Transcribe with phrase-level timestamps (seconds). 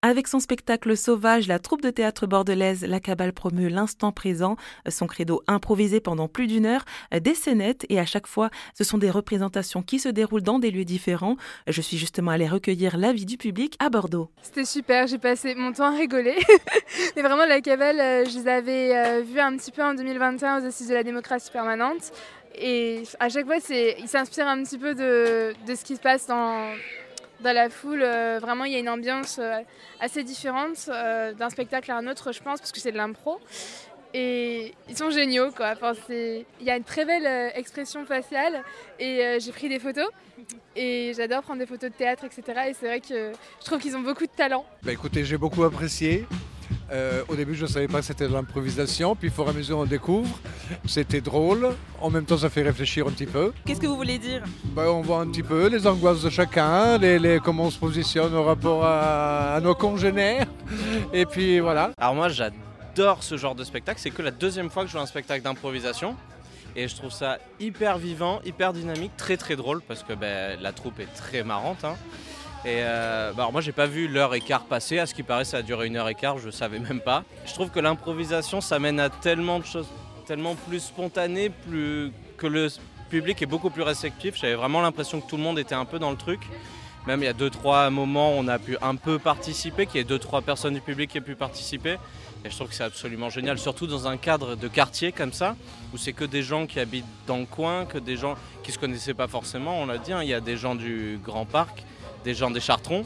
[0.00, 4.56] Avec son spectacle sauvage, la troupe de théâtre bordelaise La Cabale promeut l'instant présent,
[4.88, 8.98] son credo improvisé pendant plus d'une heure, des scénettes et à chaque fois, ce sont
[8.98, 11.34] des représentations qui se déroulent dans des lieux différents.
[11.66, 14.30] Je suis justement allée recueillir l'avis du public à Bordeaux.
[14.40, 16.36] C'était super, j'ai passé mon temps à rigoler.
[17.16, 20.62] Mais vraiment, La Cabale, euh, je les avais euh, vus un petit peu en 2021
[20.62, 22.12] aux Assises de la démocratie permanente.
[22.54, 26.72] Et à chaque fois, ils s'inspirent un petit peu de ce qui se passe dans
[27.40, 28.02] dans la foule.
[28.02, 29.60] Euh, vraiment, il y a une ambiance euh,
[30.00, 33.40] assez différente euh, d'un spectacle à un autre, je pense, parce que c'est de l'impro.
[34.14, 35.74] Et ils sont géniaux, quoi.
[36.08, 38.64] Il y a une très belle expression faciale
[38.98, 40.08] et j'ai pris des photos.
[40.74, 42.68] Et j'adore prendre des photos de théâtre, etc.
[42.68, 44.64] Et c'est vrai que je trouve qu'ils ont beaucoup de talent.
[44.82, 46.24] Bah, écoutez, j'ai beaucoup apprécié.
[46.90, 49.50] Euh, au début, je ne savais pas que c'était de l'improvisation, puis au fur et
[49.50, 50.38] à mesure, on découvre.
[50.86, 51.68] C'était drôle,
[52.00, 53.52] en même temps, ça fait réfléchir un petit peu.
[53.66, 54.42] Qu'est-ce que vous voulez dire?
[54.64, 58.34] Ben, On voit un petit peu les angoisses de chacun, les, comment on se positionne
[58.34, 60.46] au rapport à, nos congénères,
[61.12, 61.90] et puis voilà.
[61.98, 65.02] Alors moi, j'adore ce genre de spectacle, c'est que la deuxième fois que je joue
[65.02, 66.16] un spectacle d'improvisation.
[66.76, 70.70] Et je trouve ça hyper vivant, hyper dynamique, très très drôle parce que ben, la
[70.72, 71.82] troupe est très marrante.
[71.82, 71.96] Hein.
[72.64, 75.22] Et euh, bah, alors moi j'ai pas vu l'heure et quart passer, à ce qui
[75.22, 77.24] paraît ça a duré une heure et quart, je savais même pas.
[77.46, 79.86] Je trouve que l'improvisation ça mène à tellement de choses,
[80.26, 82.68] tellement plus spontané, plus que le
[83.10, 84.36] public est beaucoup plus réceptif.
[84.36, 86.40] J'avais vraiment l'impression que tout le monde était un peu dans le truc.
[87.06, 89.96] Même il y a deux trois moments où on a pu un peu participer, qu'il
[89.96, 91.96] y ait deux trois personnes du public qui aient pu participer.
[92.44, 95.56] Et je trouve que c'est absolument génial, surtout dans un cadre de quartier comme ça,
[95.92, 98.78] où c'est que des gens qui habitent dans le coin, que des gens qui se
[98.78, 99.80] connaissaient pas forcément.
[99.80, 101.82] On l'a dit, hein, il y a des gens du Grand Parc,
[102.24, 103.04] des gens des Chartrons.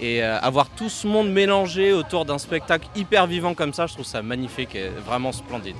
[0.00, 3.94] Et euh, avoir tout ce monde mélangé autour d'un spectacle hyper vivant comme ça, je
[3.94, 5.76] trouve ça magnifique et vraiment splendide.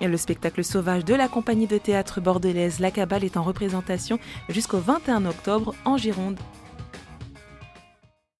[0.00, 4.18] Et le spectacle sauvage de la compagnie de théâtre bordelaise La Cabale est en représentation
[4.48, 6.38] jusqu'au 21 octobre en Gironde.